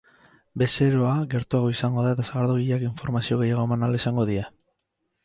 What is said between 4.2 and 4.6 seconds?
die.